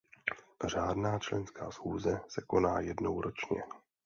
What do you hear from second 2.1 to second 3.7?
se koná jednou ročně.